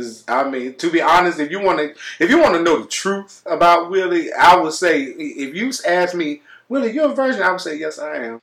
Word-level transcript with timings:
This, 0.00 0.24
I 0.26 0.48
mean, 0.48 0.76
to 0.76 0.90
be 0.90 1.02
honest, 1.02 1.38
if 1.40 1.50
you 1.50 1.60
want 1.60 1.78
to, 1.78 1.94
if 2.24 2.30
you 2.30 2.38
want 2.38 2.54
to 2.54 2.62
know 2.62 2.80
the 2.80 2.88
truth 2.88 3.42
about 3.44 3.90
Willie, 3.90 4.32
I 4.32 4.56
would 4.56 4.72
say, 4.72 5.02
if 5.02 5.54
you 5.54 5.70
ask 5.86 6.14
me, 6.14 6.40
Willie, 6.70 6.92
you're 6.92 7.12
a 7.12 7.14
virgin, 7.14 7.42
I 7.42 7.50
would 7.52 7.60
say, 7.60 7.76
yes, 7.78 7.98
I 7.98 8.16
am. 8.16 8.40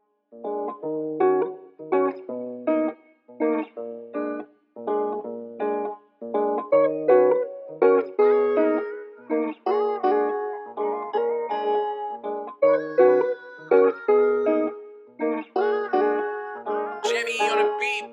Jimmy 17.04 17.40
on 17.50 17.80
beat, 17.80 18.12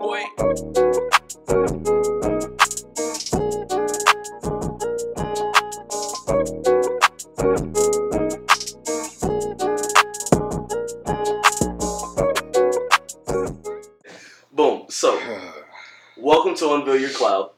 boy. 1.84 1.93
Welcome 16.94 17.08
to 17.08 17.10
Unveil 17.10 17.10
Your 17.10 17.10
Cloud. 17.10 17.50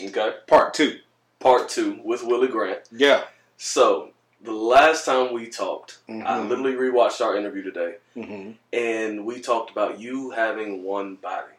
Okay. 0.00 0.36
Part 0.46 0.74
two. 0.74 0.98
Part 1.38 1.68
two 1.68 2.00
with 2.04 2.22
Willie 2.22 2.48
Grant. 2.48 2.80
Yeah. 2.92 3.24
So, 3.56 4.10
the 4.42 4.52
last 4.52 5.04
time 5.04 5.32
we 5.32 5.48
talked, 5.48 5.98
I 6.08 6.12
Mhm. 6.12 6.48
literally 6.48 6.72
rewatched 6.74 7.20
our 7.24 7.36
interview 7.36 7.62
today, 7.62 7.96
hmm 8.14 8.52
and 8.72 9.24
we 9.24 9.40
talked 9.40 9.70
about 9.70 10.00
you 10.00 10.30
having 10.30 10.82
one 10.82 11.16
body. 11.16 11.52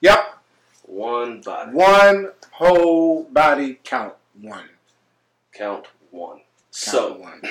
Yep. 0.00 0.38
One 0.82 1.40
body. 1.40 1.72
One 1.72 2.32
whole 2.52 3.24
body 3.24 3.80
count 3.82 4.14
one. 4.40 4.68
Count 5.52 5.86
one. 6.10 6.36
Count 6.38 6.44
So, 6.70 7.12
one. 7.14 7.42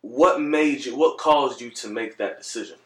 what 0.00 0.40
made 0.40 0.84
you, 0.86 0.96
what 0.96 1.18
caused 1.18 1.60
you 1.60 1.70
to 1.70 1.88
make 1.88 2.16
that 2.16 2.38
decision? 2.38 2.78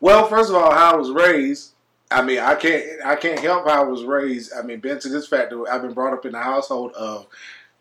Well, 0.00 0.28
first 0.28 0.50
of 0.50 0.56
all, 0.56 0.70
how 0.72 0.94
I 0.94 0.96
was 0.96 1.10
raised. 1.10 1.72
I 2.14 2.22
mean, 2.22 2.38
I 2.38 2.54
can't 2.54 2.84
I 3.04 3.16
can't 3.16 3.40
help 3.40 3.68
how 3.68 3.82
I 3.82 3.84
was 3.84 4.04
raised. 4.04 4.52
I 4.56 4.62
mean, 4.62 4.78
been 4.78 5.00
to 5.00 5.08
this 5.08 5.26
fact 5.26 5.50
that 5.50 5.66
I've 5.70 5.82
been 5.82 5.94
brought 5.94 6.12
up 6.12 6.24
in 6.24 6.34
a 6.34 6.42
household 6.42 6.92
of 6.92 7.26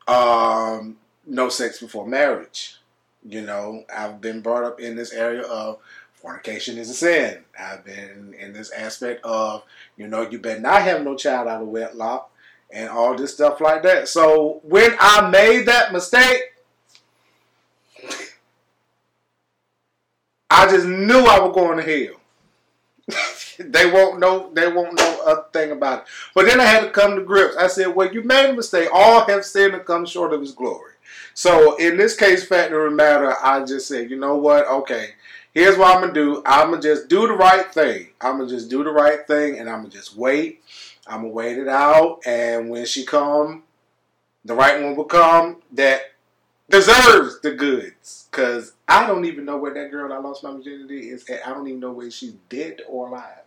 um, 0.07 0.97
no 1.27 1.49
sex 1.49 1.79
before 1.79 2.07
marriage. 2.07 2.77
You 3.23 3.41
know, 3.41 3.85
I've 3.95 4.19
been 4.19 4.41
brought 4.41 4.63
up 4.63 4.79
in 4.79 4.95
this 4.95 5.13
area 5.13 5.43
of 5.43 5.77
fornication 6.15 6.79
is 6.79 6.89
a 6.89 6.93
sin. 6.95 7.43
I've 7.59 7.85
been 7.85 8.33
in 8.39 8.53
this 8.53 8.71
aspect 8.71 9.23
of 9.23 9.63
you 9.97 10.07
know 10.07 10.27
you 10.27 10.39
better 10.39 10.59
not 10.59 10.81
have 10.81 11.03
no 11.03 11.15
child 11.15 11.47
out 11.47 11.61
of 11.61 11.67
wedlock 11.67 12.31
and 12.71 12.89
all 12.89 13.15
this 13.15 13.35
stuff 13.35 13.61
like 13.61 13.83
that. 13.83 14.07
So 14.07 14.61
when 14.63 14.95
I 14.99 15.29
made 15.29 15.67
that 15.67 15.93
mistake. 15.93 16.41
I 20.55 20.69
just 20.69 20.85
knew 20.85 21.17
I 21.17 21.39
was 21.39 21.53
going 21.55 21.77
to 21.77 21.83
hell. 21.83 22.19
They 23.57 23.89
won't 23.89 24.19
know. 24.19 24.49
They 24.53 24.71
won't 24.71 24.97
know 24.97 25.21
a 25.25 25.43
thing 25.51 25.71
about 25.71 25.99
it. 25.99 26.05
But 26.33 26.45
then 26.45 26.59
I 26.59 26.65
had 26.65 26.81
to 26.81 26.89
come 26.89 27.15
to 27.15 27.23
grips. 27.23 27.55
I 27.57 27.67
said, 27.67 27.95
"Well, 27.95 28.11
you 28.11 28.23
made 28.23 28.49
a 28.49 28.53
mistake. 28.53 28.89
All 28.91 29.25
have 29.25 29.45
sinned 29.45 29.73
and 29.73 29.85
come 29.85 30.05
short 30.05 30.33
of 30.33 30.41
His 30.41 30.51
glory." 30.51 30.91
So 31.33 31.75
in 31.77 31.97
this 31.97 32.15
case, 32.15 32.45
factor 32.45 32.85
of 32.85 32.93
matter, 32.93 33.35
I 33.43 33.63
just 33.63 33.87
said, 33.87 34.09
"You 34.09 34.17
know 34.17 34.35
what? 34.35 34.67
Okay, 34.67 35.09
here's 35.53 35.77
what 35.77 35.95
I'm 35.95 36.01
gonna 36.01 36.13
do. 36.13 36.41
I'm 36.45 36.71
gonna 36.71 36.81
just 36.81 37.07
do 37.07 37.27
the 37.27 37.33
right 37.33 37.71
thing. 37.73 38.09
I'm 38.21 38.37
gonna 38.37 38.49
just 38.49 38.69
do 38.69 38.83
the 38.83 38.91
right 38.91 39.25
thing, 39.27 39.59
and 39.59 39.69
I'm 39.69 39.77
gonna 39.77 39.89
just 39.89 40.15
wait. 40.15 40.61
I'm 41.07 41.21
gonna 41.21 41.29
wait 41.29 41.57
it 41.57 41.67
out, 41.67 42.21
and 42.25 42.69
when 42.69 42.85
she 42.85 43.05
come, 43.05 43.63
the 44.45 44.55
right 44.55 44.81
one 44.81 44.95
will 44.95 45.05
come 45.05 45.61
that 45.73 46.12
deserves 46.69 47.39
the 47.42 47.52
goods. 47.52 48.28
Cause 48.31 48.73
I 48.88 49.06
don't 49.08 49.25
even 49.25 49.46
know 49.46 49.57
where 49.57 49.74
that 49.74 49.91
girl 49.91 50.12
I 50.12 50.18
lost 50.18 50.44
my 50.44 50.51
virginity 50.51 51.09
is. 51.09 51.29
At. 51.29 51.46
I 51.47 51.53
don't 51.53 51.68
even 51.68 51.79
know 51.79 51.91
whether 51.91 52.12
she's 52.12 52.34
dead 52.50 52.81
or 52.88 53.09
alive. 53.09 53.40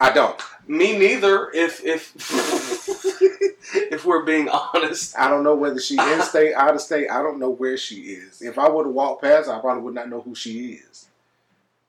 I 0.00 0.10
don't. 0.12 0.40
Me 0.66 0.98
neither. 0.98 1.50
If 1.52 1.84
if 1.84 2.14
if 3.74 4.04
we're 4.06 4.24
being 4.24 4.48
honest, 4.48 5.18
I 5.18 5.28
don't 5.28 5.44
know 5.44 5.54
whether 5.54 5.80
she 5.80 5.98
in 5.98 6.22
state, 6.22 6.54
out 6.54 6.74
of 6.74 6.80
state. 6.80 7.10
I 7.10 7.22
don't 7.22 7.38
know 7.38 7.50
where 7.50 7.76
she 7.76 7.96
is. 7.96 8.40
If 8.40 8.58
I 8.58 8.68
would 8.68 8.86
have 8.86 8.94
walked 8.94 9.22
past, 9.22 9.48
I 9.50 9.58
probably 9.58 9.82
would 9.82 9.94
not 9.94 10.08
know 10.08 10.22
who 10.22 10.34
she 10.34 10.72
is. 10.74 11.08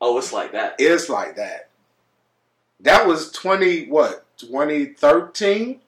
oh, 0.01 0.17
it's 0.17 0.33
like 0.33 0.51
that. 0.53 0.75
It's 0.79 1.07
like 1.07 1.37
that. 1.37 1.69
That 2.81 3.07
was 3.07 3.31
twenty 3.31 3.87
what 3.87 4.25
twenty 4.37 4.85
thirteen, 4.87 5.79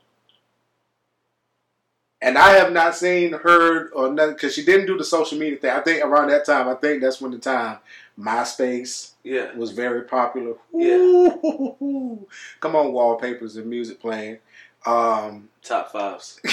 and 2.23 2.37
I 2.37 2.51
have 2.53 2.71
not 2.71 2.95
seen, 2.95 3.33
heard, 3.33 3.91
or 3.93 4.11
nothing 4.11 4.33
because 4.35 4.53
she 4.55 4.63
didn't 4.65 4.87
do 4.87 4.97
the 4.97 5.03
social 5.03 5.37
media 5.37 5.57
thing. 5.57 5.69
I 5.71 5.81
think 5.81 6.03
around 6.03 6.29
that 6.29 6.45
time, 6.45 6.67
I 6.69 6.73
think 6.75 7.01
that's 7.01 7.19
when 7.21 7.31
the 7.31 7.37
time 7.37 7.77
MySpace 8.19 9.11
Yeah. 9.23 9.53
was 9.55 9.71
very 9.71 10.03
popular. 10.03 10.55
Yeah. 10.73 10.95
Ooh, 10.95 12.25
Come 12.59 12.75
on, 12.75 12.93
wallpapers 12.93 13.57
and 13.57 13.67
music 13.67 13.99
playing. 13.99 14.39
Um, 14.85 15.49
Top 15.61 15.91
fives. 15.91 16.39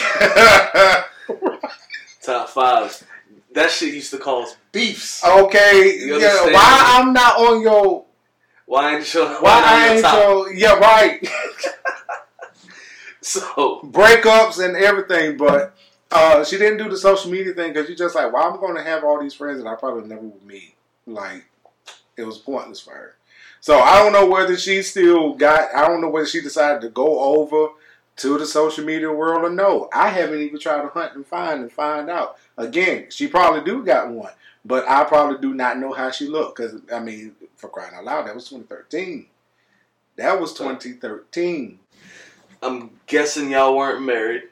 Top 2.23 2.49
fives. 2.51 3.05
That 3.53 3.71
shit 3.71 3.95
used 3.95 4.11
to 4.13 4.19
cause 4.19 4.57
beefs. 4.73 5.25
okay, 5.25 5.99
yeah. 6.07 6.45
Why 6.53 6.83
I'm 6.99 7.13
not 7.13 7.37
on 7.39 7.63
your? 7.63 8.05
Why 8.67 8.97
ain't 8.97 9.13
you? 9.15 9.25
Why 9.27 9.63
I 9.65 9.89
ain't 9.95 10.03
your? 10.03 10.53
Yeah, 10.55 10.75
right. 10.75 11.29
So 13.23 13.81
Breakups 13.85 14.65
and 14.65 14.75
everything, 14.77 15.37
but 15.37 15.77
uh, 16.11 16.43
she 16.43 16.57
didn't 16.57 16.79
do 16.79 16.89
the 16.89 16.97
social 16.97 17.31
media 17.31 17.53
thing 17.53 17.73
because 17.73 17.87
she's 17.87 17.99
just 17.99 18.15
like, 18.15 18.33
well, 18.33 18.51
I'm 18.51 18.59
going 18.59 18.77
to 18.77 18.83
have 18.83 19.05
all 19.05 19.21
these 19.21 19.35
friends 19.35 19.63
that 19.63 19.69
I 19.69 19.75
probably 19.75 20.09
never 20.09 20.23
would 20.23 20.43
meet. 20.43 20.75
Like, 21.07 21.45
it 22.17 22.25
was 22.25 22.39
pointless 22.39 22.81
for 22.81 22.95
her. 22.95 23.17
So 23.61 23.79
I 23.79 24.03
don't 24.03 24.13
know 24.13 24.27
whether 24.27 24.57
she 24.57 24.83
still 24.83 25.35
got. 25.35 25.75
I 25.75 25.87
don't 25.87 26.01
know 26.01 26.09
whether 26.09 26.27
she 26.27 26.41
decided 26.41 26.81
to 26.81 26.89
go 26.89 27.21
over 27.21 27.73
to 28.17 28.39
the 28.39 28.47
social 28.47 28.85
media 28.85 29.13
world 29.13 29.45
or 29.45 29.51
no. 29.51 29.89
I 29.93 30.09
haven't 30.09 30.41
even 30.41 30.59
tried 30.59 30.83
to 30.83 30.89
hunt 30.89 31.15
and 31.15 31.27
find 31.27 31.61
and 31.61 31.73
find 31.73 32.09
out. 32.09 32.39
Again, 32.57 33.07
she 33.11 33.27
probably 33.27 33.63
do 33.63 33.85
got 33.85 34.11
one, 34.11 34.33
but 34.65 34.89
I 34.89 35.05
probably 35.05 35.39
do 35.41 35.55
not 35.55 35.79
know 35.79 35.93
how 35.93 36.11
she 36.11 36.27
looked 36.27 36.57
because 36.57 36.81
I 36.93 37.01
mean, 37.01 37.35
for 37.57 37.69
crying 37.69 37.95
out 37.95 38.05
loud, 38.05 38.27
that 38.27 38.35
was 38.35 38.49
2013. 38.49 39.27
That 40.17 40.41
was 40.41 40.55
2013. 40.55 41.79
I'm 42.63 42.91
guessing 43.07 43.51
y'all 43.51 43.77
weren't 43.77 44.03
married. 44.03 44.43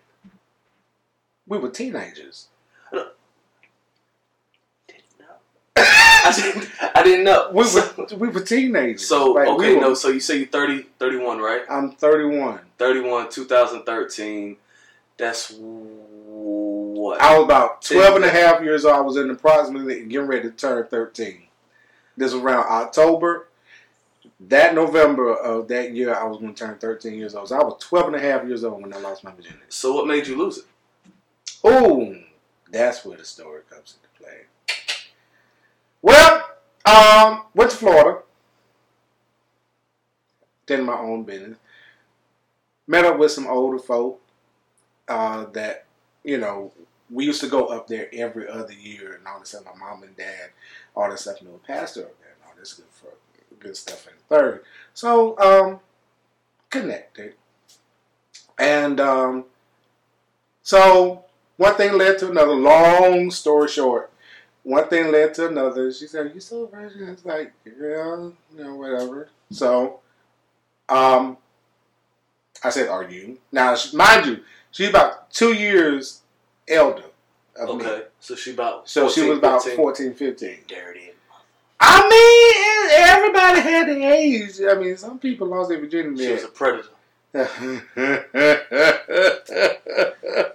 We 1.46 1.58
were 1.58 1.70
teenagers. 1.70 2.48
I 5.76 6.32
didn't. 6.34 6.69
I 6.96 7.02
didn't 7.02 7.24
know. 7.24 7.50
We 7.52 7.64
were 7.64 8.16
we 8.16 8.28
were 8.28 8.41
teenagers. 8.41 9.06
so, 9.06 9.32
Like, 9.32 9.46
we 9.48 9.54
okay, 9.54 9.74
were- 9.76 9.80
no. 9.80 9.94
So 9.94 10.08
you 10.08 10.20
say 10.20 10.38
you're 10.38 10.46
30, 10.48 10.86
31, 10.98 11.38
right? 11.38 11.62
I'm 11.70 11.92
31. 11.92 12.60
31, 12.78 13.30
2013. 13.30 14.56
That's 15.16 15.54
what? 15.58 17.20
I 17.20 17.36
was 17.36 17.44
about 17.44 17.82
12 17.82 18.16
and 18.16 18.25
a 18.25 18.30
half 18.30 18.62
years 18.62 18.84
old. 18.84 18.94
I 18.96 19.00
was 19.00 19.16
in 19.16 19.30
approximately 19.30 20.04
getting 20.04 20.26
ready 20.28 20.42
to 20.42 20.50
turn 20.54 20.86
13. 20.86 21.42
This 22.16 22.32
was 22.34 22.42
around 22.42 22.66
October. 22.69 23.48
That 24.41 24.75
November 24.75 25.34
of 25.34 25.69
that 25.69 25.94
year, 25.94 26.15
I 26.15 26.25
was 26.25 26.39
going 26.39 26.55
to 26.55 26.59
turn 26.59 26.78
13 26.78 27.15
years 27.15 27.34
old. 27.34 27.49
So 27.49 27.59
I 27.59 27.65
was 27.65 27.77
12 27.81 28.09
and 28.09 28.16
a 28.16 28.21
half 28.21 28.47
years 28.47 28.65
old 28.65 28.83
when 28.83 28.93
I 28.93 28.99
lost 28.99 29.25
my 29.25 29.33
virginity. 29.33 29.65
So 29.69 29.94
what 29.94 30.06
made 30.06 30.27
you 30.27 30.37
lose 30.37 30.59
it? 30.59 30.65
Oh, 31.65 32.16
that's 32.71 33.05
where 33.05 33.19
the 33.19 33.25
story 33.25 33.62
comes 33.69 33.97
into 33.97 34.22
play. 34.22 34.47
Well, 36.03 36.49
um, 36.84 37.44
went 37.55 37.71
to 37.71 37.77
Florida. 37.77 38.21
Did 40.67 40.83
my 40.83 40.99
own 40.99 41.25
business. 41.25 41.59
Met 42.87 43.05
up 43.05 43.19
with 43.19 43.32
some 43.32 43.47
older 43.47 43.79
folk 43.79 44.20
uh, 45.08 45.47
that, 45.52 45.87
you 46.25 46.38
know, 46.38 46.73
we 47.11 47.25
used 47.25 47.41
to 47.41 47.49
go 47.49 47.67
up 47.67 47.87
there 47.87 48.08
every 48.12 48.49
other 48.49 48.73
year 48.73 49.14
and 49.14 49.26
all 49.26 49.41
this 49.41 49.50
stuff. 49.50 49.64
My 49.64 49.75
mom 49.79 50.02
and 50.02 50.17
dad, 50.17 50.50
all 50.94 51.11
this 51.11 51.23
stuff, 51.23 51.43
knew 51.43 51.55
a 51.55 51.67
pastor 51.67 52.02
up 52.02 52.20
there 52.20 52.32
and 52.32 52.43
all 52.47 52.55
this 52.58 52.75
good, 52.75 52.87
for, 52.91 53.08
good 53.60 53.76
stuff 53.76 54.06
in 54.06 54.12
the 54.16 54.34
third. 54.34 54.62
So, 54.94 55.38
um, 55.38 55.81
connected. 56.70 57.34
And 58.58 58.99
um, 59.00 59.44
so 60.62 61.25
one 61.56 61.75
thing 61.76 61.96
led 61.96 62.19
to 62.19 62.31
another. 62.31 62.55
Long 62.55 63.31
story 63.31 63.69
short, 63.69 64.10
one 64.64 64.88
thing 64.88 65.12
led 65.12 65.34
to 65.34 65.49
another. 65.49 65.93
She 65.93 66.06
said, 66.06 66.32
"You 66.34 66.40
still 66.40 66.64
a 66.64 66.69
virgin?" 66.69 67.08
It's 67.08 67.25
like, 67.25 67.52
yeah, 67.64 67.72
you 68.16 68.34
know, 68.55 68.75
whatever. 68.75 69.28
So, 69.52 70.00
um, 70.88 71.37
I 72.64 72.70
said, 72.70 72.88
"Are 72.88 73.04
you?" 73.08 73.38
Now, 73.52 73.76
she- 73.76 73.96
mind 73.96 74.26
you, 74.26 74.40
she's 74.72 74.88
about 74.88 75.31
two 75.31 75.52
years 75.52 76.22
elder 76.66 77.04
of 77.56 77.76
me. 77.78 77.84
Okay, 77.87 78.02
so 78.19 78.34
she 78.34 78.52
about 78.52 78.88
So 78.88 79.08
she 79.08 79.28
was 79.28 79.38
about 79.38 79.62
15. 79.62 79.76
14, 79.76 80.14
15. 80.14 80.58
Dirty. 80.66 81.12
I 81.80 82.08
mean, 82.08 82.90
everybody 83.08 83.60
had 83.60 83.88
the 83.88 84.04
age. 84.04 84.60
I 84.69 84.75
mean, 84.75 84.96
some 84.96 85.19
people 85.19 85.48
lost 85.48 85.69
their 85.70 85.78
virginity. 85.78 86.25
She 86.25 86.32
was 86.32 86.44
a 86.44 86.48
predator. 86.48 86.88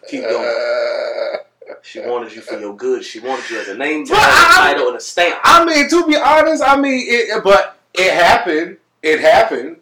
Keep 0.09 0.23
going. 0.23 1.39
She 1.81 1.99
wanted 1.99 2.33
you 2.33 2.41
for 2.41 2.59
your 2.59 2.75
good. 2.75 3.03
She 3.03 3.19
wanted 3.19 3.49
you 3.49 3.59
as 3.59 3.67
a 3.67 3.77
name 3.77 4.05
tag, 4.05 4.17
But 4.17 4.55
title, 4.55 4.87
and 4.87 4.97
a 4.97 4.99
stamp. 4.99 5.39
I 5.43 5.65
mean, 5.65 5.89
to 5.89 6.07
be 6.07 6.15
honest, 6.15 6.63
I 6.63 6.75
mean, 6.79 7.01
it, 7.05 7.43
but 7.43 7.77
it 7.93 8.13
happened. 8.13 8.77
It 9.01 9.19
happened. 9.19 9.77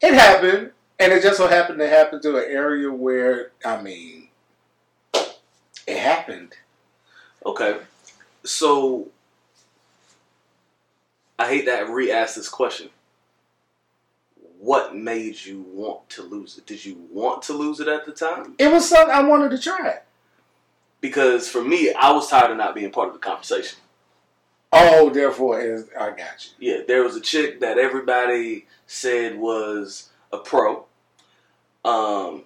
It 0.00 0.14
happened, 0.14 0.70
and 0.98 1.12
it 1.12 1.22
just 1.22 1.36
so 1.36 1.46
happened 1.46 1.78
to 1.78 1.88
happen 1.88 2.22
to 2.22 2.38
an 2.38 2.44
area 2.48 2.90
where 2.90 3.52
I 3.64 3.80
mean, 3.82 4.28
it 5.14 5.98
happened. 5.98 6.54
Okay, 7.44 7.78
so 8.44 9.08
I 11.40 11.48
hate 11.48 11.64
that 11.64 11.78
I 11.78 11.90
re-asked 11.90 12.36
this 12.36 12.50
question. 12.50 12.90
What 14.58 14.94
made 14.94 15.42
you 15.42 15.64
want 15.72 16.10
to 16.10 16.22
lose 16.22 16.58
it? 16.58 16.66
Did 16.66 16.84
you 16.84 17.08
want 17.10 17.40
to 17.44 17.54
lose 17.54 17.80
it 17.80 17.88
at 17.88 18.04
the 18.04 18.12
time? 18.12 18.54
It 18.58 18.70
was 18.70 18.86
something 18.86 19.14
I 19.14 19.22
wanted 19.22 19.50
to 19.52 19.58
try. 19.58 20.00
Because 21.00 21.48
for 21.48 21.64
me, 21.64 21.94
I 21.94 22.12
was 22.12 22.28
tired 22.28 22.50
of 22.50 22.58
not 22.58 22.74
being 22.74 22.90
part 22.90 23.08
of 23.08 23.14
the 23.14 23.20
conversation. 23.20 23.78
Oh, 24.70 25.08
therefore, 25.08 25.62
is, 25.62 25.86
I 25.98 26.10
got 26.10 26.46
you. 26.58 26.74
Yeah, 26.74 26.82
there 26.86 27.02
was 27.02 27.16
a 27.16 27.22
chick 27.22 27.60
that 27.60 27.78
everybody 27.78 28.66
said 28.86 29.38
was 29.38 30.10
a 30.30 30.36
pro. 30.36 30.84
Um, 31.86 32.44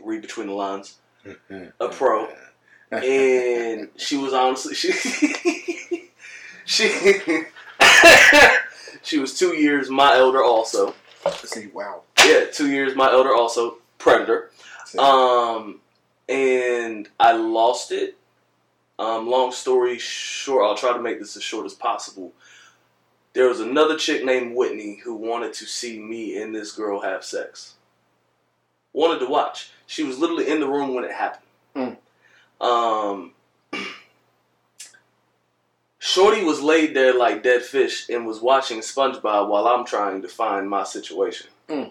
read 0.00 0.22
between 0.22 0.46
the 0.46 0.52
lines. 0.52 0.98
A 1.80 1.88
pro. 1.88 2.28
and 2.92 3.88
she 3.96 4.16
was 4.16 4.32
honestly 4.32 4.72
she 4.72 4.92
she 6.64 7.44
she 9.02 9.18
was 9.18 9.38
two 9.38 9.54
years 9.54 9.88
my 9.90 10.14
elder 10.14 10.42
also. 10.42 10.94
See, 11.44 11.66
wow. 11.68 12.02
yeah 12.24 12.44
two 12.52 12.70
years 12.70 12.94
my 12.94 13.10
elder 13.10 13.34
also 13.34 13.78
predator. 13.98 14.50
Um 14.98 15.80
and 16.28 17.08
i 17.18 17.32
lost 17.32 17.92
it. 17.92 18.16
Um 18.98 19.28
long 19.28 19.52
story 19.52 19.98
short 19.98 20.64
i'll 20.64 20.76
try 20.76 20.92
to 20.92 21.02
make 21.02 21.18
this 21.18 21.36
as 21.36 21.42
short 21.42 21.66
as 21.66 21.74
possible. 21.74 22.32
There 23.32 23.48
was 23.48 23.60
another 23.60 23.96
chick 23.96 24.24
named 24.24 24.56
whitney 24.56 25.00
who 25.04 25.14
wanted 25.14 25.52
to 25.54 25.66
see 25.66 25.98
me 25.98 26.40
and 26.40 26.54
this 26.54 26.72
girl 26.72 27.00
have 27.00 27.22
sex. 27.24 27.74
Wanted 28.94 29.18
to 29.18 29.26
watch. 29.26 29.70
She 29.86 30.02
was 30.04 30.18
literally 30.18 30.48
in 30.48 30.60
the 30.60 30.68
room 30.68 30.94
when 30.94 31.04
it 31.04 31.12
happened. 31.12 31.42
Mm. 31.76 31.96
um 32.64 33.32
Shorty 36.06 36.44
was 36.44 36.62
laid 36.62 36.94
there 36.94 37.12
like 37.18 37.42
dead 37.42 37.62
fish 37.62 38.08
and 38.08 38.28
was 38.28 38.40
watching 38.40 38.78
SpongeBob 38.78 39.48
while 39.48 39.66
I'm 39.66 39.84
trying 39.84 40.22
to 40.22 40.28
find 40.28 40.70
my 40.70 40.84
situation. 40.84 41.48
Mm. 41.68 41.90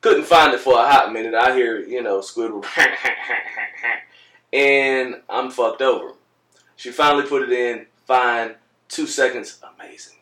Couldn't 0.00 0.26
find 0.26 0.54
it 0.54 0.60
for 0.60 0.74
a 0.74 0.86
hot 0.88 1.12
minute. 1.12 1.34
I 1.34 1.52
hear, 1.52 1.80
you 1.80 2.04
know, 2.04 2.20
Squidward, 2.20 2.64
and 4.52 5.22
I'm 5.28 5.50
fucked 5.50 5.82
over. 5.82 6.12
She 6.76 6.92
finally 6.92 7.26
put 7.26 7.42
it 7.42 7.50
in. 7.50 7.86
Fine. 8.06 8.54
Two 8.86 9.08
seconds. 9.08 9.60
Amazing. 9.74 10.18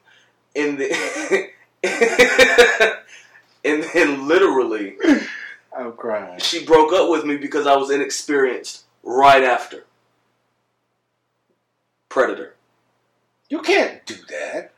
And 0.56 0.78
then, 0.78 1.48
and 3.66 3.84
then 3.92 4.26
literally, 4.26 4.96
I'm 5.76 5.92
crying. 5.92 6.38
she 6.38 6.64
broke 6.64 6.94
up 6.94 7.10
with 7.10 7.26
me 7.26 7.36
because 7.36 7.66
I 7.66 7.76
was 7.76 7.90
inexperienced 7.90 8.84
right 9.02 9.44
after. 9.44 9.84
Predator. 12.08 12.54
You 13.48 13.60
can't 13.60 14.04
do 14.06 14.14
that. 14.14 14.72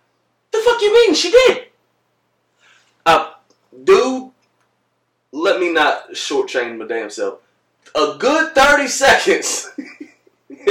The 0.53 0.59
fuck 0.59 0.81
you 0.81 0.93
mean? 0.93 1.15
She 1.15 1.31
did. 1.31 1.67
Uh, 3.05 3.33
dude, 3.85 4.31
let 5.33 5.61
me 5.61 5.73
not 5.73 6.11
shortchange 6.13 6.77
my 6.77 6.87
damn 6.87 7.11
self. 7.11 7.41
A 7.95 8.17
good 8.19 8.55
30 8.55 8.89
seconds. 8.89 9.71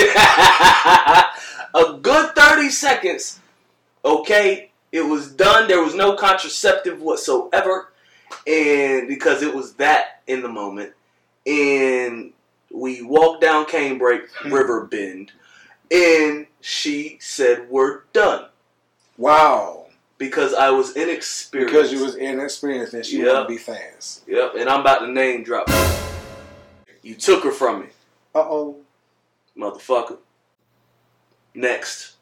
a 1.74 1.98
good 2.02 2.36
30 2.36 2.70
seconds. 2.70 3.40
Okay, 4.04 4.72
it 4.92 5.02
was 5.02 5.32
done. 5.32 5.68
There 5.68 5.82
was 5.82 5.96
no 5.96 6.16
contraceptive 6.16 7.02
whatsoever. 7.02 7.92
And 8.46 9.08
because 9.08 9.42
it 9.42 9.54
was 9.54 9.74
that 9.76 10.22
in 10.28 10.42
the 10.42 10.50
moment. 10.50 10.94
And 11.48 12.34
we 12.72 13.02
walked 13.02 13.42
down 13.42 13.66
Canebrake 13.66 14.28
River 14.46 14.86
Bend. 14.86 15.32
And 15.92 16.48
she 16.62 17.18
said, 17.22 17.70
We're 17.70 18.02
done 18.14 18.46
Wow. 19.18 19.88
because 20.18 20.54
I 20.54 20.70
was 20.72 20.96
inexperienced. 20.96 21.52
Because 21.74 21.92
you 21.92 22.04
was 22.04 22.16
inexperienced 22.16 22.94
and 22.94 23.06
she 23.06 23.20
Yep. 23.22 23.44
to 23.44 23.46
be 23.48 23.58
fast. 23.58 24.24
Yep, 24.28 24.56
and 24.58 24.70
I'm 24.70 24.82
about 24.82 25.00
to 25.00 25.08
name 25.08 25.44
drop. 25.44 25.70
You 27.02 27.16
took 27.16 27.44
her 27.44 27.52
from 27.52 27.82
me, 27.82 27.88
Uh 28.34 28.40
oh. 28.40 28.78
motherfucker. 29.58 30.18
Next. 31.54 32.14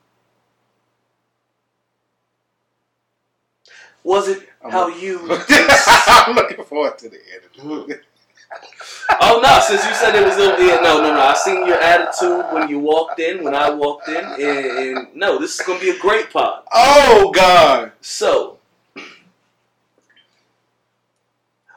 Was 4.04 4.27
it 4.27 4.48
I'm 4.63 4.71
how 4.71 4.88
look- 4.89 5.01
you? 5.01 5.19
I'm 5.50 6.36
looking 6.36 6.63
forward 6.65 6.98
to 7.00 7.10
the 7.10 7.18
end. 7.18 8.01
Oh 9.22 9.40
no! 9.42 9.60
Since 9.62 9.86
you 9.86 9.94
said 9.94 10.16
it 10.16 10.25
was 10.25 10.38
ill, 10.38 10.60
yeah, 10.60 10.75
no, 10.81 11.01
no, 11.01 11.13
no. 11.13 11.22
I 11.22 11.34
seen 11.34 11.66
your 11.66 11.80
attitude 11.80 12.45
when 12.54 12.69
you 12.69 12.80
walked 12.80 13.19
in, 13.19 13.44
when 13.44 13.56
I 13.56 13.69
walked 13.69 14.07
in, 14.07 14.24
and, 14.24 14.40
and 14.40 15.16
no, 15.16 15.40
this 15.40 15.60
is 15.60 15.66
gonna 15.66 15.80
be 15.80 15.90
a 15.90 16.00
great 16.00 16.31
pod. 16.31 16.63
oh 16.74 17.31
God. 17.34 17.92
So, 18.01 18.60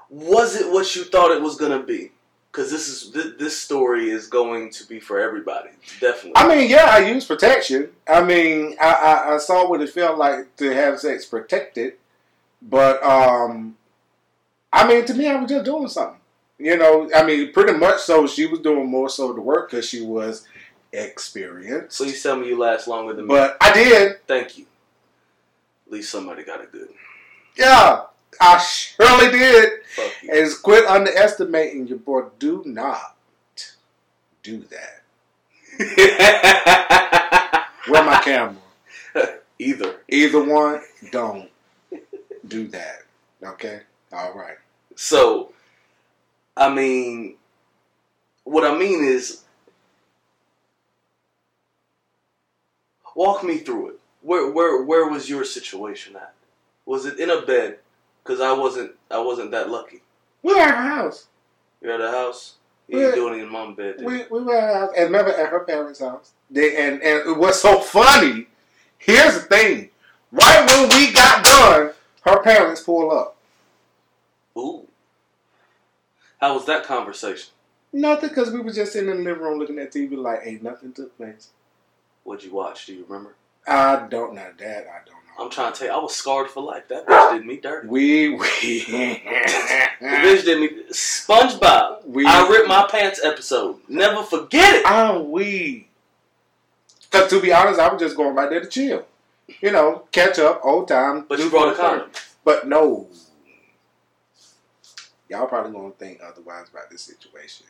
was 0.09 0.61
it 0.61 0.71
what 0.71 0.95
you 0.95 1.05
thought 1.05 1.31
it 1.31 1.43
was 1.43 1.57
gonna 1.57 1.83
be? 1.83 2.13
Because 2.51 2.71
this 2.71 2.89
is 2.89 3.13
this, 3.13 3.33
this 3.39 3.57
story 3.59 4.11
is 4.11 4.29
going 4.29 4.71
to 4.71 4.89
be 4.89 4.99
for 4.99 5.21
everybody, 5.21 5.71
definitely. 6.01 6.33
I 6.37 6.49
mean, 6.49 6.71
yeah, 6.71 6.87
I 6.89 7.01
use 7.01 7.27
protection. 7.27 7.91
I 8.09 8.25
mean, 8.25 8.77
I, 8.81 8.93
I, 8.93 9.35
I 9.35 9.39
saw 9.39 9.69
what 9.69 9.83
it 9.83 9.91
felt 9.91 10.17
like 10.17 10.57
to 10.57 10.71
have 10.75 10.99
sex 10.99 11.27
protected, 11.27 11.95
but 12.63 13.03
um, 13.03 13.77
I 14.73 14.89
mean, 14.89 15.05
to 15.05 15.15
me, 15.15 15.29
I 15.29 15.37
was 15.37 15.51
just 15.51 15.65
doing 15.67 15.89
something. 15.89 16.21
You 16.59 16.77
know, 16.77 17.11
I 17.15 17.25
mean, 17.25 17.53
pretty 17.53 17.75
much 17.75 18.01
so. 18.01 18.27
She 18.27 18.47
was 18.47 18.61
doing 18.61 18.91
more 18.91 19.09
so 19.09 19.33
the 19.33 19.41
work 19.41 19.71
because 19.71 19.87
she 19.89 20.01
was 20.01 20.47
experienced. 20.93 21.99
Please 21.99 22.23
tell 22.23 22.37
me 22.37 22.49
you 22.49 22.59
last 22.59 22.89
longer 22.89 23.13
than 23.13 23.27
me. 23.27 23.35
But 23.35 23.59
I 23.61 23.73
did. 23.73 24.27
Thank 24.27 24.59
you. 24.59 24.67
At 25.87 25.93
least 25.93 26.11
somebody 26.11 26.45
got 26.45 26.63
it 26.63 26.73
good. 26.73 26.89
Yeah, 27.57 28.05
I 28.41 28.59
surely 28.59 29.31
did. 29.31 29.85
Fuck 29.95 30.13
you. 30.23 30.31
And 30.33 30.53
quit 30.63 30.87
underestimating 30.87 31.89
your 31.89 31.99
boy. 31.99 32.25
Do 32.39 32.63
not 32.65 33.17
do 34.47 34.65
that. 34.71 35.03
Where 37.89 38.05
my 38.05 38.21
camera? 38.23 38.57
Either. 39.59 39.97
Either 40.09 40.43
one, 40.43 40.83
don't 41.11 41.51
do 42.47 42.69
that. 42.69 43.03
Okay? 43.43 43.81
All 44.13 44.35
right. 44.35 44.57
So, 44.95 45.53
I 46.57 46.73
mean, 46.73 47.37
what 48.45 48.65
I 48.65 48.77
mean 48.77 49.05
is, 49.05 49.43
walk 53.15 53.45
me 53.45 53.59
through 53.59 53.91
it. 53.91 54.01
Where 54.23 54.51
where 54.51 54.83
where 54.83 55.09
was 55.09 55.29
your 55.29 55.45
situation 55.45 56.17
at? 56.17 56.35
Was 56.85 57.07
it 57.07 57.19
in 57.19 57.31
a 57.31 57.43
bed? 57.43 57.79
Because 58.23 58.41
I 58.41 58.53
wasn't 58.53 58.93
I 59.11 59.19
wasn't 59.19 59.51
that 59.53 59.71
lucky. 59.71 60.03
We 60.43 60.55
were 60.55 60.61
at 60.61 60.75
her 60.75 60.83
house. 60.83 61.27
You're 61.81 61.95
at 61.95 62.01
a 62.01 62.11
house. 62.11 62.55
You 62.89 63.05
ain't 63.05 63.15
doing 63.15 63.41
it 63.41 63.43
in 63.43 63.51
mom 63.51 63.75
bed. 63.75 63.97
We, 63.99 64.25
we 64.31 64.43
were 64.43 64.57
at 64.57 64.63
her 64.63 64.79
house. 64.81 64.91
And 64.97 65.07
remember, 65.07 65.33
at 65.33 65.49
her 65.49 65.61
parents' 65.61 65.99
house. 65.99 66.33
They, 66.51 66.77
and, 66.77 67.03
and 67.03 67.39
what's 67.39 67.61
so 67.61 67.81
funny, 67.81 68.47
here's 68.99 69.35
the 69.35 69.41
thing. 69.41 69.91
Right 70.31 70.65
when 70.69 70.89
we 70.91 71.13
got 71.13 71.45
done, 71.45 71.91
her 72.23 72.43
parents 72.43 72.83
pulled 72.83 73.13
up. 73.13 73.37
Ooh. 74.57 74.87
How 76.41 76.55
was 76.55 76.67
that 76.67 76.85
conversation? 76.85 77.51
Nothing, 77.93 78.29
because 78.29 78.51
we 78.51 78.61
were 78.61 78.73
just 78.73 78.93
sitting 78.93 79.11
in 79.11 79.19
the 79.19 79.23
living 79.25 79.43
room 79.43 79.59
looking 79.59 79.79
at 79.79 79.93
TV 79.93 80.17
like, 80.17 80.41
ain't 80.45 80.63
nothing 80.63 80.93
took 80.93 81.17
place. 81.17 81.49
What'd 82.25 82.45
you 82.45 82.53
watch? 82.55 82.87
Do 82.87 82.95
you 82.95 83.05
remember? 83.09 83.35
I 83.67 84.07
don't 84.11 84.35
know 84.35 84.51
that. 84.59 84.87
I 84.87 84.99
don't 85.07 85.15
know. 85.15 85.45
I'm 85.45 85.51
trying 85.51 85.73
to 85.73 85.79
tell 85.79 85.89
you, 85.89 85.95
I 85.95 85.99
was 85.99 86.15
scarred 86.15 86.51
for 86.51 86.63
life. 86.63 86.89
That 86.89 87.07
bitch 87.07 87.33
did 87.39 87.47
me 87.47 87.57
dirty. 87.59 87.89
We, 87.89 88.29
we. 88.31 88.39
The 89.99 90.07
bitch 90.07 90.45
did 90.45 90.61
me. 90.61 90.83
SpongeBob. 90.91 92.07
We- 92.07 92.27
I 92.27 92.47
ripped 92.49 92.69
my 92.69 92.87
pants 92.91 93.21
episode. 93.25 93.79
Never 93.89 94.23
forget 94.23 94.75
it. 94.77 94.83
Oh, 94.87 95.23
we. 95.23 95.89
Because 97.11 97.31
to 97.31 97.41
be 97.41 97.53
honest, 97.53 97.81
I 97.81 97.91
was 97.93 98.01
just 98.01 98.17
going 98.17 98.35
right 98.35 98.51
there 98.51 98.61
to 98.61 98.67
chill. 98.69 99.07
You 99.63 99.71
know, 99.73 100.05
catch 100.13 100.39
up, 100.39 100.61
old 100.65 100.89
time. 100.89 101.25
But 101.29 101.39
you 101.39 101.49
brought 101.49 101.73
a 101.73 101.77
condom. 101.77 102.11
But 102.45 102.67
no. 102.69 103.09
Y'all 105.29 105.47
probably 105.47 105.73
going 105.73 105.93
to 105.93 105.99
think 105.99 106.21
otherwise 106.23 106.69
about 106.71 106.91
this 106.91 107.03
situation. 107.03 107.67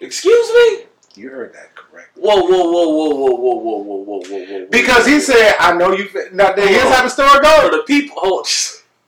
Excuse 0.00 0.48
me? 0.48 0.86
You 1.14 1.30
heard 1.30 1.54
that 1.54 1.74
correct. 1.74 2.10
Whoa, 2.16 2.42
whoa, 2.42 2.70
whoa, 2.70 2.88
whoa, 2.88 3.08
whoa, 3.14 3.34
whoa, 3.34 3.54
whoa, 3.54 3.76
whoa, 3.78 3.98
whoa, 4.02 4.20
whoa, 4.20 4.44
whoa. 4.44 4.66
Because 4.70 5.06
he 5.06 5.18
said, 5.20 5.54
"I 5.58 5.74
know 5.74 5.92
you." 5.92 6.08
Now 6.32 6.52
here's 6.54 6.94
how 6.94 7.02
the 7.02 7.08
story 7.08 7.30
for 7.30 7.42
goes. 7.42 7.70
the 7.70 7.84
people. 7.86 8.16
Hold. 8.20 8.46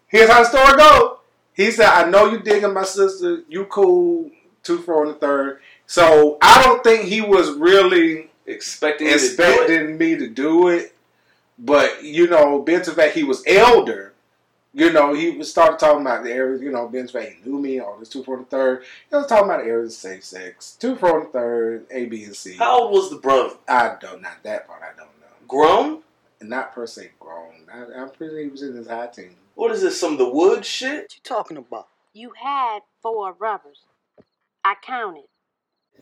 Here's 0.07 0.31
how 0.31 0.43
the 0.43 0.49
story 0.49 0.77
goes. 0.79 1.19
He 1.53 1.71
said, 1.71 1.89
"I 1.89 2.09
know 2.09 2.31
you 2.31 2.39
digging 2.41 2.73
my 2.73 2.85
sister. 2.85 3.43
You 3.49 3.67
cool. 3.67 4.31
Two, 4.63 4.79
four, 4.79 5.05
and 5.05 5.15
the 5.15 5.19
third. 5.19 5.61
So 5.87 6.39
I 6.41 6.63
don't 6.63 6.83
think 6.83 7.05
he 7.05 7.21
was 7.21 7.53
really 7.53 8.28
Expecting 8.49 9.09
you 9.09 9.19
to 9.19 9.25
expecting 9.25 9.99
me 9.99 10.17
to 10.17 10.29
do 10.29 10.69
it. 10.69 10.95
But 11.59 12.03
you 12.03 12.29
know, 12.29 12.61
being 12.61 12.83
to 12.83 12.91
the 12.91 12.97
fact 12.97 13.15
he 13.15 13.25
was 13.25 13.43
elder, 13.47 14.15
you 14.73 14.93
know, 14.93 15.13
he 15.13 15.31
was 15.31 15.51
started 15.51 15.79
talking 15.79 16.03
about 16.03 16.25
the 16.25 16.33
areas. 16.33 16.63
You 16.63 16.71
know, 16.71 16.89
being 16.89 17.07
to 17.07 17.13
the 17.13 17.19
fact 17.19 17.33
he 17.43 17.51
knew 17.51 17.59
me. 17.59 17.81
All 17.81 17.99
this 17.99 18.09
two, 18.09 18.23
four, 18.23 18.37
and 18.37 18.47
the 18.47 18.51
third. 18.51 18.85
He 19.11 19.17
was 19.17 19.27
talking 19.27 19.47
about 19.47 19.65
the 19.65 19.71
areas 19.71 19.95
of 19.95 20.01
safe 20.01 20.25
sex. 20.25 20.77
Two, 20.79 20.97
four, 20.97 21.19
and 21.19 21.29
the 21.29 21.33
third. 21.33 21.87
A, 21.91 22.07
B, 22.07 22.25
and 22.25 22.37
C. 22.37 22.57
How 22.57 22.83
old 22.83 22.93
was 22.93 23.11
the 23.11 23.17
brother? 23.17 23.55
I 23.69 23.97
don't. 24.01 24.23
Not 24.23 24.43
that 24.45 24.67
part. 24.67 24.83
I 24.83 24.97
don't 24.97 25.09
know. 25.21 25.27
Grown? 25.47 26.03
Not 26.41 26.73
per 26.73 26.87
se 26.87 27.11
grown. 27.19 27.67
I, 27.73 28.01
I'm 28.01 28.11
pretty. 28.11 28.35
sure 28.35 28.43
He 28.45 28.49
was 28.49 28.63
in 28.63 28.77
his 28.77 28.87
high 28.87 29.09
teens. 29.09 29.35
What 29.57 29.73
is 29.73 29.83
this? 29.83 30.01
Some 30.01 30.13
of 30.13 30.19
the 30.19 30.29
wood 30.29 30.65
shit? 30.65 31.03
What 31.03 31.17
you 31.17 31.23
talking 31.25 31.57
about? 31.57 31.89
You 32.13 32.33
had 32.41 32.81
four 33.03 33.33
rubbers. 33.33 33.81
I 34.65 34.77
counted. 34.81 35.25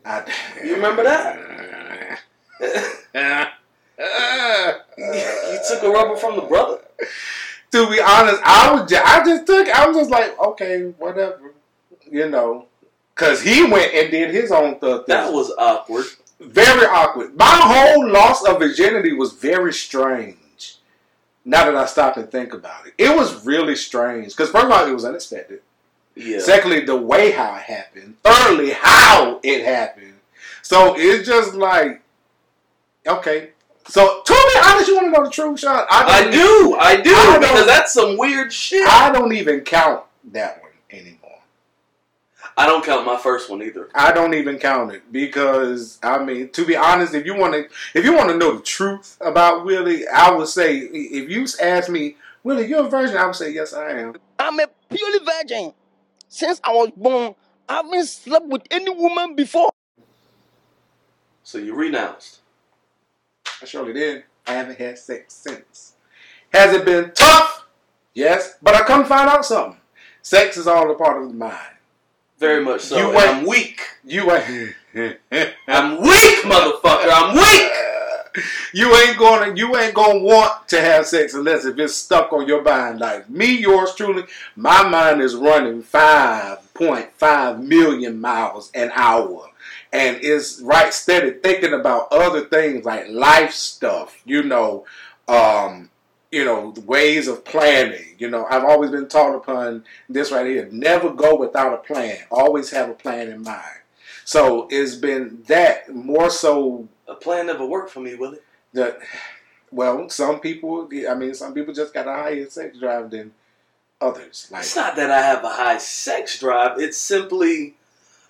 I, 0.04 0.30
You 0.62 0.74
remember 0.74 1.02
that? 1.04 2.20
you 2.60 2.70
took 5.68 5.82
a 5.82 5.90
rubber 5.90 6.16
from 6.16 6.36
the 6.36 6.46
brother? 6.48 6.78
to 7.72 7.90
be 7.90 8.00
honest, 8.00 8.40
I 8.44 8.72
was 8.72 8.90
just, 8.90 9.06
I 9.06 9.25
just 9.25 9.46
took. 9.46 9.68
I 9.68 9.86
was 9.86 9.96
just 9.96 10.10
like, 10.10 10.38
okay, 10.38 10.92
whatever, 10.98 11.52
you 12.10 12.28
know, 12.28 12.66
because 13.14 13.42
he 13.42 13.64
went 13.64 13.94
and 13.94 14.10
did 14.10 14.34
his 14.34 14.52
own 14.52 14.78
thing. 14.78 15.02
That 15.08 15.32
was 15.32 15.52
awkward. 15.58 16.06
very 16.40 16.86
awkward. 16.86 17.36
My 17.36 17.44
whole 17.46 18.08
loss 18.10 18.44
of 18.44 18.58
virginity 18.58 19.12
was 19.12 19.32
very 19.32 19.72
strange. 19.72 20.76
Now 21.44 21.64
that 21.64 21.76
I 21.76 21.86
stop 21.86 22.16
and 22.16 22.30
think 22.30 22.52
about 22.52 22.86
it, 22.86 22.94
it 22.98 23.16
was 23.16 23.44
really 23.46 23.76
strange. 23.76 24.36
Because 24.36 24.50
first 24.50 24.66
of 24.66 24.72
all, 24.72 24.86
it 24.86 24.92
was 24.92 25.04
unexpected. 25.04 25.60
Yeah. 26.14 26.40
Secondly, 26.40 26.80
the 26.80 26.96
way 26.96 27.30
how 27.30 27.56
it 27.56 27.62
happened. 27.62 28.16
Thirdly, 28.22 28.70
how 28.70 29.40
it 29.42 29.64
happened. 29.64 30.14
So 30.62 30.94
it's 30.96 31.28
just 31.28 31.54
like, 31.54 32.02
okay. 33.06 33.50
So 33.88 34.22
to 34.25 34.32
be 34.32 34.60
honest, 34.64 34.88
you 34.88 34.96
want 34.96 35.06
to 35.06 35.10
know 35.12 35.25
the 35.25 35.30
truth, 35.30 35.60
Sean? 35.60 35.86
I 35.90 36.22
don't- 36.22 36.32
do. 36.32 36.76
I 36.78 36.96
do. 37.00 37.14
I 37.14 37.38
because 37.38 37.66
that's 37.66 37.92
some 37.92 38.16
weird 38.16 38.52
shit. 38.52 38.86
I 38.86 39.12
don't 39.12 39.32
even 39.32 39.60
count 39.60 40.02
that 40.32 40.60
one 40.60 40.72
anymore. 40.90 41.20
I 42.58 42.66
don't 42.66 42.84
count 42.84 43.04
my 43.04 43.16
first 43.18 43.50
one 43.50 43.62
either. 43.62 43.90
I 43.94 44.12
don't 44.12 44.32
even 44.34 44.58
count 44.58 44.92
it 44.92 45.12
because 45.12 45.98
I 46.02 46.22
mean, 46.25 46.48
to 46.50 46.64
be 46.64 46.75
honest, 46.75 47.14
if 47.14 47.26
you 47.26 47.36
want 47.36 47.52
to, 47.52 47.68
if 47.98 48.04
you 48.04 48.14
want 48.14 48.30
to 48.30 48.36
know 48.36 48.56
the 48.56 48.62
truth 48.62 49.16
about 49.20 49.64
Willie, 49.64 50.06
I 50.08 50.30
would 50.30 50.48
say 50.48 50.78
if 50.78 51.28
you 51.28 51.46
ask 51.62 51.90
me, 51.90 52.16
Willie, 52.42 52.66
you're 52.66 52.86
a 52.86 52.88
virgin, 52.88 53.18
I 53.18 53.26
would 53.26 53.36
say 53.36 53.52
yes, 53.52 53.75
I 53.75 53.90
am. 53.90 54.14
I'm 54.38 54.58
a 54.58 54.66
purely 54.88 55.18
virgin. 55.25 55.72
Since 56.28 56.60
I 56.64 56.72
was 56.72 56.90
born, 56.96 57.34
I 57.68 57.75
haven't 57.75 58.06
slept 58.06 58.46
with 58.46 58.62
any 58.70 58.90
woman 58.90 59.36
before. 59.36 59.70
So 61.42 61.58
you 61.58 61.75
renounced. 61.75 62.40
I 63.62 63.64
surely 63.64 63.92
did. 63.92 64.25
I 64.46 64.52
haven't 64.52 64.78
had 64.78 64.98
sex 64.98 65.34
since. 65.34 65.94
Has 66.52 66.75
it 66.75 66.84
been 66.84 67.12
tough? 67.14 67.66
Yes, 68.14 68.56
but 68.62 68.75
I 68.75 68.82
come 68.82 69.02
to 69.02 69.08
find 69.08 69.28
out 69.28 69.44
something. 69.44 69.80
Sex 70.22 70.56
is 70.56 70.66
all 70.66 70.90
a 70.90 70.94
part 70.94 71.22
of 71.22 71.28
the 71.28 71.34
mind. 71.34 71.76
Very 72.38 72.64
much 72.64 72.82
so. 72.82 72.96
You. 72.98 73.16
I'm 73.16 73.46
weak. 73.46 73.80
You 74.04 74.30
ain't. 74.32 74.75
I'm 75.68 76.00
weak, 76.00 76.44
motherfucker. 76.44 77.08
I'm 77.10 77.34
weak. 77.34 77.72
you 78.75 78.94
ain't 78.94 79.18
gonna 79.18 79.54
you 79.54 79.76
ain't 79.76 79.94
gonna 79.94 80.18
want 80.18 80.68
to 80.68 80.80
have 80.80 81.06
sex 81.06 81.34
unless 81.34 81.64
if 81.64 81.78
it's 81.78 81.94
stuck 81.94 82.32
on 82.32 82.46
your 82.46 82.62
mind. 82.62 83.00
Like 83.00 83.30
me, 83.30 83.58
yours 83.58 83.94
truly, 83.94 84.25
my 84.54 84.86
mind 84.88 85.22
is 85.22 85.34
running 85.34 85.82
five 85.82 86.72
point 86.75 87.10
five 87.16 87.62
million 87.62 88.20
miles 88.20 88.70
an 88.75 88.90
hour. 88.94 89.48
And 89.96 90.18
it's 90.22 90.60
right 90.60 90.92
steady 90.92 91.30
thinking 91.42 91.72
about 91.72 92.08
other 92.12 92.42
things 92.44 92.84
like 92.84 93.08
life 93.08 93.52
stuff, 93.52 94.20
you 94.26 94.42
know, 94.42 94.84
um, 95.26 95.88
you 96.30 96.44
know, 96.44 96.74
ways 96.84 97.28
of 97.28 97.44
planning. 97.44 98.14
You 98.18 98.28
know, 98.28 98.46
I've 98.50 98.64
always 98.64 98.90
been 98.90 99.08
taught 99.08 99.34
upon 99.34 99.84
this 100.08 100.30
right 100.30 100.46
here. 100.46 100.68
Never 100.70 101.10
go 101.10 101.34
without 101.36 101.72
a 101.72 101.78
plan. 101.78 102.18
Always 102.30 102.70
have 102.72 102.90
a 102.90 102.94
plan 102.94 103.28
in 103.30 103.42
mind. 103.42 103.80
So 104.24 104.68
it's 104.70 104.96
been 104.96 105.42
that 105.46 105.94
more 105.94 106.30
so 106.30 106.88
A 107.08 107.14
plan 107.14 107.46
never 107.46 107.64
worked 107.64 107.90
for 107.90 108.00
me, 108.00 108.16
Willie. 108.16 108.40
that 108.74 108.98
well, 109.70 110.08
some 110.10 110.40
people 110.40 110.88
I 111.08 111.14
mean 111.14 111.32
some 111.34 111.54
people 111.54 111.72
just 111.72 111.94
got 111.94 112.06
a 112.08 112.12
higher 112.12 112.50
sex 112.50 112.78
drive 112.78 113.10
than 113.10 113.32
others. 114.00 114.48
Like 114.50 114.62
It's 114.62 114.76
not 114.76 114.96
that 114.96 115.10
I 115.10 115.22
have 115.22 115.42
a 115.44 115.48
high 115.50 115.78
sex 115.78 116.38
drive. 116.38 116.78
It's 116.78 116.98
simply, 116.98 117.76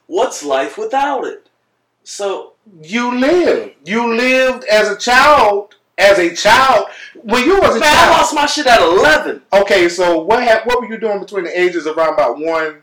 what's 0.07 0.45
life 0.45 0.79
without 0.79 1.25
it? 1.25 1.49
So 2.07 2.53
you 2.83 3.19
live. 3.19 3.75
You 3.85 4.15
lived 4.15 4.65
as 4.65 4.89
a 4.89 4.97
child 4.97 5.75
as 5.99 6.19
a 6.19 6.33
child 6.35 6.87
when 7.23 7.45
you 7.45 7.59
was 7.59 7.77
a 7.77 7.81
man, 7.81 7.97
I 7.97 8.11
lost 8.11 8.33
my 8.33 8.47
shit 8.47 8.67
at 8.69 8.81
eleven. 8.81 9.43
Okay, 9.53 9.89
so 9.89 10.21
what 10.21 10.43
hap- 10.45 10.67
what 10.67 10.81
were 10.81 10.87
you 10.87 10.99
doing 10.99 11.19
between 11.19 11.43
the 11.45 11.61
ages 11.61 11.85
of 11.87 11.97
around 11.97 12.15
about 12.15 12.39
one 12.39 12.83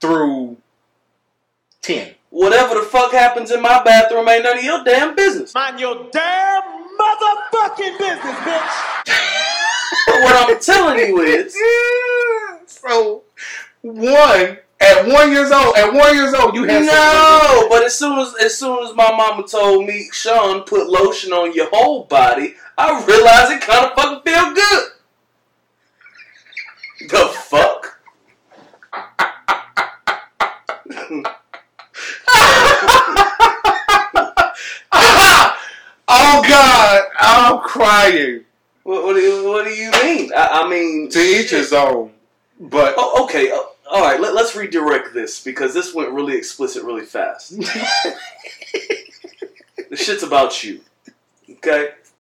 through 0.00 0.58
ten? 1.80 2.14
Whatever 2.28 2.74
the 2.74 2.82
fuck 2.82 3.12
happens 3.12 3.50
in 3.50 3.62
my 3.62 3.82
bathroom 3.82 4.28
ain't 4.28 4.44
none 4.44 4.58
of 4.58 4.64
your 4.64 4.84
damn 4.84 5.16
business. 5.16 5.54
Mind 5.54 5.80
your 5.80 6.10
damn 6.12 6.62
motherfucking 7.00 7.98
business, 7.98 8.36
bitch. 8.36 9.06
But 10.06 10.16
what 10.22 10.50
I'm 10.50 10.60
telling 10.60 10.98
you 10.98 11.20
is, 11.22 11.56
so 12.66 13.22
one 13.80 14.58
at 14.80 15.06
one 15.06 15.30
years 15.30 15.50
old, 15.50 15.76
at 15.76 15.92
one 15.92 16.16
years 16.16 16.32
old, 16.32 16.54
you 16.54 16.64
had 16.64 16.84
no. 16.84 17.66
But 17.68 17.84
as 17.84 17.98
soon 17.98 18.18
as 18.18 18.34
as 18.42 18.56
soon 18.58 18.84
as 18.84 18.94
my 18.94 19.10
mama 19.14 19.46
told 19.46 19.86
me, 19.86 20.08
Sean, 20.12 20.62
put 20.62 20.88
lotion 20.88 21.32
on 21.32 21.52
your 21.52 21.68
whole 21.70 22.04
body, 22.04 22.54
I 22.78 23.04
realized 23.04 23.52
it 23.52 23.60
kind 23.60 23.86
of 23.86 23.92
fucking 23.94 24.22
feel 24.24 24.54
good. 24.54 24.88
The 27.08 27.26
fuck? 27.34 27.86
oh 36.08 36.42
God, 36.48 37.02
I'm 37.18 37.60
crying. 37.60 38.44
What, 38.82 39.04
what, 39.04 39.14
do, 39.14 39.20
you, 39.20 39.48
what 39.48 39.64
do 39.64 39.70
you 39.70 39.90
mean? 39.92 40.32
I, 40.34 40.62
I 40.64 40.68
mean, 40.68 41.08
To 41.10 41.18
each 41.18 41.50
his 41.50 41.72
own. 41.72 42.12
But 42.58 42.94
Oh, 42.96 43.24
okay, 43.24 43.50
uh, 43.50 43.58
all 43.90 44.02
right. 44.02 44.20
Let, 44.20 44.34
let's 44.34 44.54
redirect 44.54 45.12
this 45.14 45.42
because 45.42 45.74
this 45.74 45.94
went 45.94 46.10
really 46.10 46.36
explicit 46.36 46.84
really 46.84 47.04
fast. 47.04 47.56
the 47.58 48.14
shit's 49.96 50.22
about 50.22 50.62
you. 50.62 50.80
Okay. 51.50 51.90